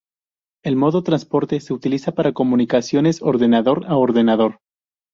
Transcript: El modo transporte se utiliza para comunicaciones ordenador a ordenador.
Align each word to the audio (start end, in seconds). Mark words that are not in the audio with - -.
El 0.63 0.77
modo 0.77 1.03
transporte 1.03 1.59
se 1.59 1.73
utiliza 1.75 2.13
para 2.13 2.33
comunicaciones 2.33 3.21
ordenador 3.21 3.85
a 3.87 3.97
ordenador. 3.97 4.57